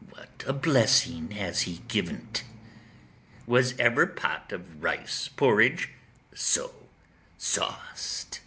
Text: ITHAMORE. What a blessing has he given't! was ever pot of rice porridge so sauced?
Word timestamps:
ITHAMORE. 0.00 0.14
What 0.22 0.44
a 0.46 0.52
blessing 0.54 1.30
has 1.32 1.60
he 1.68 1.82
given't! 1.86 2.44
was 3.46 3.78
ever 3.78 4.06
pot 4.06 4.50
of 4.50 4.82
rice 4.82 5.28
porridge 5.28 5.90
so 6.32 6.72
sauced? 7.36 8.40